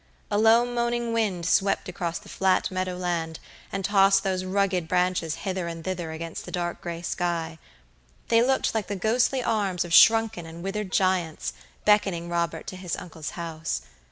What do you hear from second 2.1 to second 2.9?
the flat